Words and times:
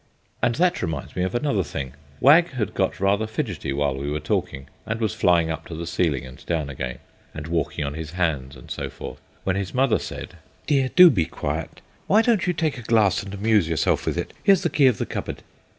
And 0.41 0.55
that 0.55 0.81
reminds 0.81 1.15
me 1.15 1.21
of 1.21 1.35
another 1.35 1.63
thing. 1.63 1.93
Wag 2.19 2.53
had 2.53 2.73
got 2.73 2.99
rather 2.99 3.27
fidgety 3.27 3.71
while 3.71 3.95
we 3.95 4.09
were 4.09 4.19
talking, 4.19 4.67
and 4.83 4.99
was 4.99 5.13
flying 5.13 5.51
up 5.51 5.67
to 5.67 5.75
the 5.75 5.85
ceiling 5.85 6.25
and 6.25 6.43
down 6.47 6.71
again, 6.71 6.97
and 7.35 7.45
walking 7.45 7.85
on 7.85 7.93
his 7.93 8.13
hands, 8.13 8.55
and 8.55 8.71
so 8.71 8.89
forth, 8.89 9.19
when 9.43 9.55
his 9.55 9.75
mother 9.75 9.99
said: 9.99 10.37
"Dear, 10.65 10.89
do 10.95 11.11
be 11.11 11.25
quiet. 11.25 11.81
Why 12.07 12.23
don't 12.23 12.47
you 12.47 12.53
take 12.53 12.79
a 12.79 12.81
glass 12.81 13.21
and 13.21 13.31
amuse 13.31 13.69
yourself 13.69 14.07
with 14.07 14.17
it? 14.17 14.33
Here's 14.41 14.63
the 14.63 14.71
key 14.71 14.87
of 14.87 14.97
the 14.97 15.05
cupboard." 15.05 15.43